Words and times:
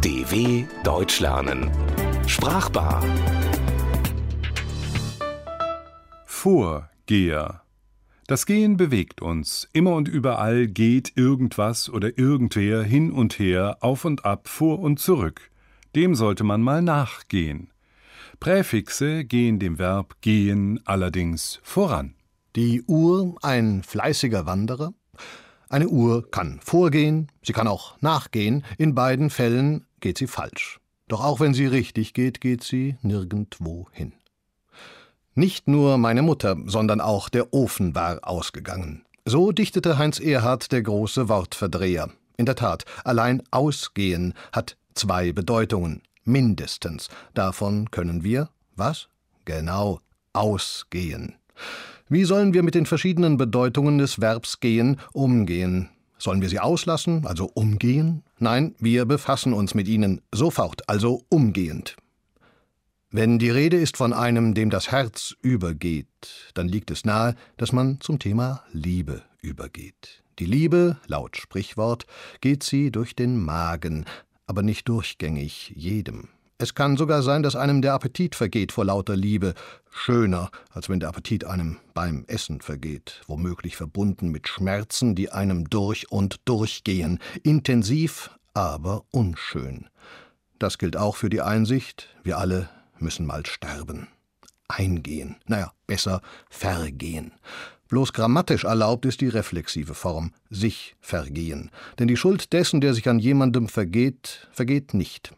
DW 0.00 0.64
Deutsch 0.84 1.18
lernen. 1.18 1.72
Sprachbar. 2.28 3.02
Vorgeher. 6.24 7.62
Das 8.28 8.46
Gehen 8.46 8.76
bewegt 8.76 9.20
uns. 9.20 9.68
Immer 9.72 9.94
und 9.94 10.06
überall 10.06 10.68
geht 10.68 11.16
irgendwas 11.16 11.90
oder 11.90 12.16
irgendwer 12.16 12.84
hin 12.84 13.10
und 13.10 13.40
her, 13.40 13.78
auf 13.80 14.04
und 14.04 14.24
ab, 14.24 14.46
vor 14.46 14.78
und 14.78 15.00
zurück. 15.00 15.50
Dem 15.96 16.14
sollte 16.14 16.44
man 16.44 16.62
mal 16.62 16.80
nachgehen. 16.80 17.72
Präfixe 18.38 19.24
gehen 19.24 19.58
dem 19.58 19.80
Verb 19.80 20.14
gehen 20.20 20.78
allerdings 20.84 21.58
voran. 21.64 22.14
Die 22.54 22.84
Uhr 22.84 23.34
ein 23.42 23.82
fleißiger 23.82 24.46
Wanderer? 24.46 24.92
Eine 25.70 25.88
Uhr 25.88 26.30
kann 26.30 26.60
vorgehen, 26.62 27.30
sie 27.42 27.52
kann 27.52 27.68
auch 27.68 28.00
nachgehen, 28.00 28.64
in 28.78 28.94
beiden 28.94 29.28
Fällen 29.28 29.86
geht 30.00 30.16
sie 30.16 30.26
falsch. 30.26 30.80
Doch 31.08 31.22
auch 31.22 31.40
wenn 31.40 31.52
sie 31.52 31.66
richtig 31.66 32.14
geht, 32.14 32.40
geht 32.40 32.62
sie 32.64 32.96
nirgendwo 33.02 33.88
hin. 33.92 34.12
Nicht 35.34 35.68
nur 35.68 35.98
meine 35.98 36.22
Mutter, 36.22 36.56
sondern 36.66 37.00
auch 37.00 37.28
der 37.28 37.52
Ofen 37.52 37.94
war 37.94 38.18
ausgegangen. 38.22 39.04
So 39.24 39.52
dichtete 39.52 39.98
Heinz 39.98 40.20
Erhard 40.20 40.72
der 40.72 40.82
große 40.82 41.28
Wortverdreher. 41.28 42.10
In 42.38 42.46
der 42.46 42.56
Tat, 42.56 42.84
allein 43.04 43.42
ausgehen 43.50 44.34
hat 44.52 44.76
zwei 44.94 45.32
Bedeutungen, 45.32 46.02
mindestens. 46.24 47.08
Davon 47.34 47.90
können 47.90 48.24
wir, 48.24 48.48
was? 48.74 49.08
Genau, 49.44 50.00
ausgehen. 50.32 51.34
Wie 52.10 52.24
sollen 52.24 52.54
wir 52.54 52.62
mit 52.62 52.74
den 52.74 52.86
verschiedenen 52.86 53.36
Bedeutungen 53.36 53.98
des 53.98 54.18
Verbs 54.18 54.60
gehen 54.60 54.98
umgehen? 55.12 55.90
Sollen 56.16 56.40
wir 56.40 56.48
sie 56.48 56.58
auslassen, 56.58 57.26
also 57.26 57.50
umgehen? 57.52 58.24
Nein, 58.38 58.74
wir 58.78 59.04
befassen 59.04 59.52
uns 59.52 59.74
mit 59.74 59.86
ihnen 59.88 60.22
sofort, 60.32 60.88
also 60.88 61.22
umgehend. 61.28 61.96
Wenn 63.10 63.38
die 63.38 63.50
Rede 63.50 63.76
ist 63.76 63.96
von 63.96 64.12
einem, 64.12 64.54
dem 64.54 64.70
das 64.70 64.90
Herz 64.90 65.34
übergeht, 65.42 66.52
dann 66.54 66.68
liegt 66.68 66.90
es 66.90 67.04
nahe, 67.04 67.34
dass 67.56 67.72
man 67.72 68.00
zum 68.00 68.18
Thema 68.18 68.64
Liebe 68.72 69.22
übergeht. 69.42 70.22
Die 70.38 70.46
Liebe, 70.46 70.96
laut 71.06 71.36
Sprichwort, 71.36 72.06
geht 72.40 72.62
sie 72.62 72.90
durch 72.90 73.14
den 73.14 73.42
Magen, 73.42 74.06
aber 74.46 74.62
nicht 74.62 74.88
durchgängig 74.88 75.72
jedem. 75.76 76.28
Es 76.60 76.74
kann 76.74 76.96
sogar 76.96 77.22
sein, 77.22 77.44
dass 77.44 77.54
einem 77.54 77.82
der 77.82 77.94
Appetit 77.94 78.34
vergeht 78.34 78.72
vor 78.72 78.84
lauter 78.84 79.14
Liebe, 79.14 79.54
schöner, 79.92 80.50
als 80.70 80.88
wenn 80.88 80.98
der 80.98 81.08
Appetit 81.08 81.44
einem 81.44 81.76
beim 81.94 82.24
Essen 82.26 82.60
vergeht, 82.60 83.20
womöglich 83.28 83.76
verbunden 83.76 84.30
mit 84.30 84.48
Schmerzen, 84.48 85.14
die 85.14 85.30
einem 85.30 85.70
durch 85.70 86.10
und 86.10 86.40
durchgehen, 86.46 87.20
intensiv, 87.44 88.30
aber 88.54 89.04
unschön. 89.12 89.86
Das 90.58 90.78
gilt 90.78 90.96
auch 90.96 91.14
für 91.14 91.30
die 91.30 91.42
Einsicht, 91.42 92.08
wir 92.24 92.38
alle 92.38 92.68
müssen 92.98 93.24
mal 93.24 93.46
sterben. 93.46 94.08
Eingehen, 94.66 95.36
naja, 95.46 95.72
besser 95.86 96.22
vergehen. 96.50 97.30
Bloß 97.86 98.12
grammatisch 98.12 98.64
erlaubt 98.64 99.06
ist 99.06 99.20
die 99.20 99.28
reflexive 99.28 99.94
Form, 99.94 100.32
sich 100.50 100.96
vergehen, 101.00 101.70
denn 102.00 102.08
die 102.08 102.16
Schuld 102.16 102.52
dessen, 102.52 102.80
der 102.80 102.94
sich 102.94 103.08
an 103.08 103.20
jemandem 103.20 103.68
vergeht, 103.68 104.48
vergeht 104.50 104.92
nicht. 104.92 105.32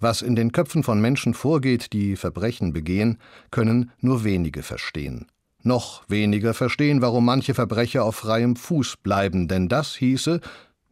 Was 0.00 0.22
in 0.22 0.36
den 0.36 0.52
Köpfen 0.52 0.82
von 0.82 1.00
Menschen 1.00 1.34
vorgeht, 1.34 1.92
die 1.92 2.16
Verbrechen 2.16 2.72
begehen, 2.72 3.18
können 3.50 3.90
nur 4.00 4.24
wenige 4.24 4.62
verstehen. 4.62 5.26
Noch 5.62 6.08
weniger 6.08 6.52
verstehen, 6.52 7.00
warum 7.00 7.24
manche 7.24 7.54
Verbrecher 7.54 8.04
auf 8.04 8.16
freiem 8.16 8.56
Fuß 8.56 8.98
bleiben, 8.98 9.48
denn 9.48 9.68
das 9.68 9.94
hieße, 9.94 10.40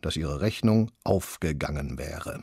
dass 0.00 0.16
ihre 0.16 0.40
Rechnung 0.40 0.90
aufgegangen 1.04 1.98
wäre. 1.98 2.42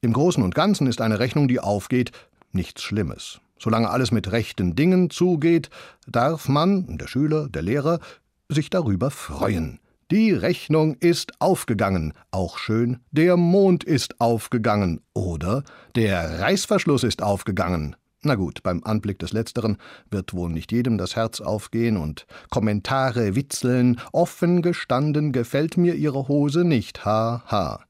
Im 0.00 0.12
Großen 0.12 0.42
und 0.42 0.54
Ganzen 0.54 0.86
ist 0.86 1.00
eine 1.00 1.18
Rechnung, 1.18 1.48
die 1.48 1.60
aufgeht, 1.60 2.12
nichts 2.52 2.82
Schlimmes. 2.82 3.40
Solange 3.58 3.90
alles 3.90 4.10
mit 4.10 4.32
rechten 4.32 4.74
Dingen 4.74 5.10
zugeht, 5.10 5.70
darf 6.06 6.48
man, 6.48 6.98
der 6.98 7.08
Schüler, 7.08 7.48
der 7.48 7.62
Lehrer, 7.62 8.00
sich 8.48 8.70
darüber 8.70 9.10
freuen. 9.10 9.80
Die 10.12 10.30
Rechnung 10.30 10.94
ist 11.00 11.40
aufgegangen. 11.40 12.12
Auch 12.30 12.58
schön, 12.58 13.00
der 13.10 13.36
Mond 13.36 13.82
ist 13.82 14.20
aufgegangen. 14.20 15.00
Oder 15.14 15.64
der 15.96 16.38
Reißverschluss 16.38 17.02
ist 17.02 17.22
aufgegangen. 17.22 17.96
Na 18.22 18.36
gut, 18.36 18.62
beim 18.62 18.84
Anblick 18.84 19.18
des 19.18 19.32
Letzteren 19.32 19.78
wird 20.08 20.32
wohl 20.32 20.50
nicht 20.50 20.70
jedem 20.70 20.96
das 20.96 21.16
Herz 21.16 21.40
aufgehen 21.40 21.96
und 21.96 22.26
Kommentare 22.50 23.34
witzeln. 23.34 24.00
Offen 24.12 24.62
gestanden 24.62 25.32
gefällt 25.32 25.76
mir 25.76 25.96
Ihre 25.96 26.28
Hose 26.28 26.62
nicht. 26.62 27.04
Ha, 27.04 27.42
ha. 27.48 27.80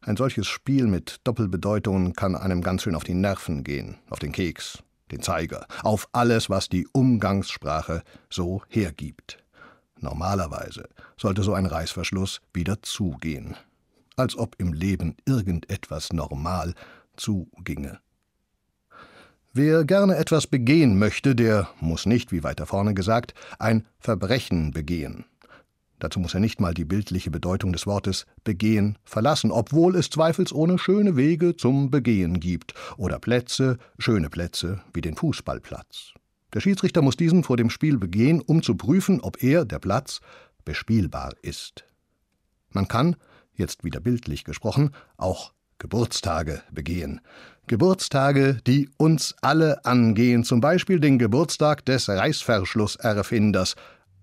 Ein 0.00 0.16
solches 0.16 0.46
Spiel 0.46 0.86
mit 0.86 1.16
Doppelbedeutungen 1.24 2.14
kann 2.14 2.36
einem 2.36 2.62
ganz 2.62 2.84
schön 2.84 2.94
auf 2.94 3.04
die 3.04 3.12
Nerven 3.12 3.64
gehen, 3.64 3.98
auf 4.08 4.18
den 4.18 4.32
Keks, 4.32 4.78
den 5.12 5.20
Zeiger, 5.20 5.66
auf 5.82 6.08
alles, 6.12 6.48
was 6.48 6.70
die 6.70 6.88
Umgangssprache 6.92 8.02
so 8.30 8.62
hergibt. 8.70 9.44
Normalerweise 10.00 10.88
sollte 11.16 11.42
so 11.42 11.54
ein 11.54 11.66
Reißverschluss 11.66 12.40
wieder 12.52 12.82
zugehen, 12.82 13.56
als 14.16 14.36
ob 14.36 14.56
im 14.58 14.72
Leben 14.72 15.16
irgendetwas 15.24 16.12
normal 16.12 16.74
zuginge. 17.16 18.00
Wer 19.52 19.84
gerne 19.84 20.16
etwas 20.16 20.46
begehen 20.46 20.98
möchte, 20.98 21.34
der 21.34 21.68
muss 21.80 22.04
nicht, 22.04 22.30
wie 22.30 22.42
weiter 22.42 22.66
vorne 22.66 22.92
gesagt, 22.92 23.32
ein 23.58 23.86
Verbrechen 23.98 24.70
begehen. 24.70 25.24
Dazu 25.98 26.20
muss 26.20 26.34
er 26.34 26.40
nicht 26.40 26.60
mal 26.60 26.74
die 26.74 26.84
bildliche 26.84 27.30
Bedeutung 27.30 27.72
des 27.72 27.86
Wortes 27.86 28.26
begehen 28.44 28.98
verlassen, 29.04 29.50
obwohl 29.50 29.96
es 29.96 30.10
zweifelsohne 30.10 30.76
schöne 30.78 31.16
Wege 31.16 31.56
zum 31.56 31.90
Begehen 31.90 32.38
gibt 32.38 32.74
oder 32.98 33.18
Plätze, 33.18 33.78
schöne 33.98 34.28
Plätze 34.28 34.82
wie 34.92 35.00
den 35.00 35.16
Fußballplatz. 35.16 36.12
Der 36.56 36.62
Schiedsrichter 36.62 37.02
muss 37.02 37.18
diesen 37.18 37.44
vor 37.44 37.58
dem 37.58 37.68
Spiel 37.68 37.98
begehen, 37.98 38.40
um 38.40 38.62
zu 38.62 38.76
prüfen, 38.76 39.20
ob 39.20 39.42
er, 39.42 39.66
der 39.66 39.78
Platz, 39.78 40.22
bespielbar 40.64 41.34
ist. 41.42 41.84
Man 42.70 42.88
kann, 42.88 43.16
jetzt 43.52 43.84
wieder 43.84 44.00
bildlich 44.00 44.42
gesprochen, 44.42 44.92
auch 45.18 45.52
Geburtstage 45.76 46.62
begehen. 46.72 47.20
Geburtstage, 47.66 48.58
die 48.66 48.88
uns 48.96 49.34
alle 49.42 49.84
angehen, 49.84 50.44
zum 50.44 50.62
Beispiel 50.62 50.98
den 50.98 51.18
Geburtstag 51.18 51.84
des 51.84 52.08
Reißverschlusserfinders. 52.08 53.76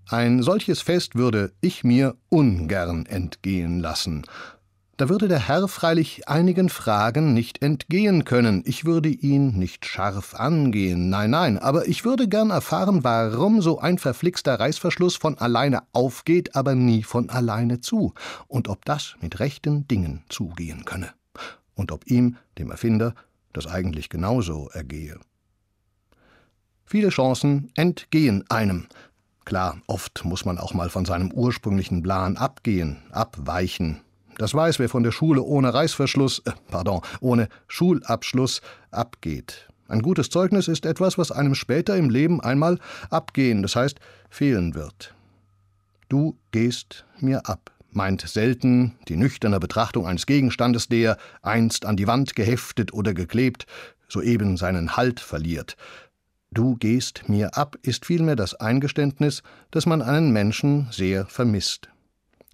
Ein 0.09 0.41
solches 0.41 0.81
Fest 0.81 1.13
würde 1.13 1.53
ich 1.61 1.83
mir 1.83 2.15
ungern 2.29 3.05
entgehen 3.05 3.79
lassen. 3.79 4.23
Da 5.03 5.09
würde 5.09 5.27
der 5.27 5.49
Herr 5.49 5.67
freilich 5.67 6.29
einigen 6.29 6.69
Fragen 6.69 7.33
nicht 7.33 7.61
entgehen 7.61 8.23
können, 8.23 8.63
ich 8.65 8.85
würde 8.85 9.09
ihn 9.09 9.59
nicht 9.59 9.85
scharf 9.85 10.33
angehen, 10.33 11.09
nein, 11.09 11.31
nein, 11.31 11.59
aber 11.59 11.89
ich 11.89 12.05
würde 12.05 12.29
gern 12.29 12.51
erfahren, 12.51 13.03
warum 13.03 13.61
so 13.61 13.79
ein 13.79 13.97
verflixter 13.97 14.61
Reißverschluss 14.61 15.17
von 15.17 15.37
alleine 15.37 15.83
aufgeht, 15.91 16.55
aber 16.55 16.73
nie 16.73 17.03
von 17.03 17.29
alleine 17.29 17.81
zu, 17.81 18.13
und 18.47 18.69
ob 18.69 18.85
das 18.85 19.15
mit 19.19 19.41
rechten 19.41 19.89
Dingen 19.89 20.23
zugehen 20.29 20.85
könne, 20.85 21.09
und 21.75 21.91
ob 21.91 22.09
ihm, 22.09 22.37
dem 22.57 22.71
Erfinder, 22.71 23.13
das 23.51 23.67
eigentlich 23.67 24.07
genauso 24.07 24.69
ergehe. 24.69 25.19
Viele 26.85 27.09
Chancen 27.09 27.73
entgehen 27.75 28.45
einem. 28.49 28.87
Klar, 29.43 29.81
oft 29.85 30.23
muss 30.23 30.45
man 30.45 30.57
auch 30.57 30.73
mal 30.73 30.89
von 30.89 31.03
seinem 31.03 31.29
ursprünglichen 31.33 32.01
Plan 32.01 32.37
abgehen, 32.37 33.03
abweichen, 33.11 33.99
das 34.38 34.53
weiß, 34.53 34.79
wer 34.79 34.89
von 34.89 35.03
der 35.03 35.11
Schule 35.11 35.41
ohne 35.41 35.73
Reißverschluss, 35.73 36.39
äh, 36.45 36.51
pardon, 36.69 37.01
ohne 37.21 37.49
Schulabschluss 37.67 38.61
abgeht. 38.91 39.67
Ein 39.88 40.01
gutes 40.01 40.29
Zeugnis 40.29 40.67
ist 40.67 40.85
etwas, 40.85 41.17
was 41.17 41.31
einem 41.31 41.55
später 41.55 41.97
im 41.97 42.09
Leben 42.09 42.41
einmal 42.41 42.79
abgehen, 43.09 43.61
das 43.61 43.75
heißt 43.75 43.99
fehlen 44.29 44.75
wird. 44.75 45.13
Du 46.09 46.38
gehst 46.51 47.05
mir 47.19 47.47
ab, 47.47 47.71
meint 47.91 48.21
selten 48.21 48.95
die 49.07 49.17
nüchterne 49.17 49.59
Betrachtung 49.59 50.07
eines 50.07 50.25
Gegenstandes, 50.25 50.88
der, 50.88 51.18
einst 51.41 51.85
an 51.85 51.97
die 51.97 52.07
Wand 52.07 52.35
geheftet 52.35 52.94
oder 52.94 53.13
geklebt, 53.13 53.65
soeben 54.07 54.57
seinen 54.57 54.95
Halt 54.95 55.19
verliert. 55.19 55.75
Du 56.51 56.75
gehst 56.75 57.27
mir 57.27 57.57
ab 57.57 57.77
ist 57.81 58.06
vielmehr 58.06 58.35
das 58.35 58.53
Eingeständnis, 58.53 59.41
dass 59.71 59.85
man 59.88 60.01
einen 60.03 60.31
Menschen 60.31 60.88
sehr 60.91 61.25
vermisst. 61.25 61.89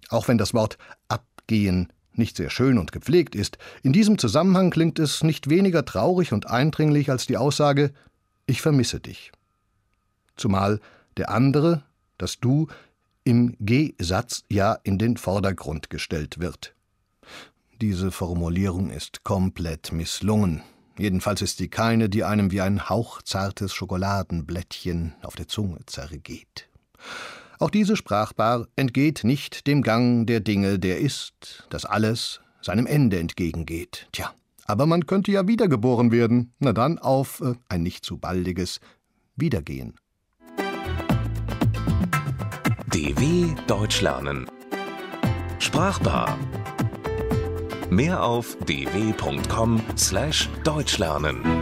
Auch 0.08 0.26
wenn 0.26 0.38
das 0.38 0.54
Wort 0.54 0.78
ab 1.08 1.24
Gehen 1.50 1.92
nicht 2.12 2.36
sehr 2.36 2.48
schön 2.48 2.78
und 2.78 2.92
gepflegt 2.92 3.34
ist, 3.34 3.58
in 3.82 3.92
diesem 3.92 4.18
Zusammenhang 4.18 4.70
klingt 4.70 5.00
es 5.00 5.24
nicht 5.24 5.50
weniger 5.50 5.84
traurig 5.84 6.32
und 6.32 6.48
eindringlich 6.48 7.10
als 7.10 7.26
die 7.26 7.36
Aussage 7.36 7.92
Ich 8.46 8.62
vermisse 8.62 9.00
dich. 9.00 9.32
Zumal 10.36 10.78
der 11.16 11.30
andere, 11.30 11.82
das 12.18 12.38
Du, 12.38 12.68
im 13.24 13.56
G-Satz 13.58 14.44
ja 14.48 14.78
in 14.84 14.96
den 14.96 15.16
Vordergrund 15.16 15.90
gestellt 15.90 16.38
wird. 16.38 16.72
Diese 17.80 18.12
Formulierung 18.12 18.90
ist 18.90 19.24
komplett 19.24 19.90
misslungen. 19.90 20.62
Jedenfalls 20.98 21.42
ist 21.42 21.58
sie 21.58 21.68
keine, 21.68 22.08
die 22.08 22.22
einem 22.22 22.52
wie 22.52 22.60
ein 22.60 22.88
hauchzartes 22.88 23.74
Schokoladenblättchen 23.74 25.14
auf 25.22 25.34
der 25.34 25.48
Zunge 25.48 25.80
zergeht. 25.86 26.68
Auch 27.60 27.70
diese 27.70 27.94
Sprachbar 27.94 28.66
entgeht 28.74 29.22
nicht 29.22 29.66
dem 29.66 29.82
Gang 29.82 30.26
der 30.26 30.40
Dinge, 30.40 30.78
der 30.78 30.98
ist, 30.98 31.66
das 31.68 31.84
alles, 31.84 32.40
seinem 32.62 32.86
Ende 32.86 33.18
entgegengeht. 33.18 34.08
Tja, 34.12 34.32
aber 34.64 34.86
man 34.86 35.06
könnte 35.06 35.30
ja 35.30 35.46
wiedergeboren 35.46 36.10
werden. 36.10 36.54
Na 36.58 36.72
dann 36.72 36.98
auf 36.98 37.42
äh, 37.42 37.52
ein 37.68 37.82
nicht 37.82 38.06
zu 38.06 38.16
baldiges 38.16 38.80
Wiedergehen. 39.36 39.94
DW 42.86 43.54
Deutsch 43.66 44.00
lernen. 44.00 44.46
Sprachbar. 45.58 46.38
Mehr 47.90 48.22
auf 48.22 48.56
dw.com/deutschlernen. 48.64 51.59